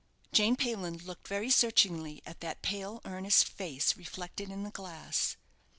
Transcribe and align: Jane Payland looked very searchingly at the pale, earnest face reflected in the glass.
Jane 0.31 0.55
Payland 0.55 1.03
looked 1.05 1.27
very 1.27 1.51
searchingly 1.51 2.23
at 2.25 2.39
the 2.41 2.57
pale, 2.63 3.01
earnest 3.05 3.47
face 3.47 3.95
reflected 3.95 4.49
in 4.49 4.63
the 4.63 4.71
glass. 4.71 5.37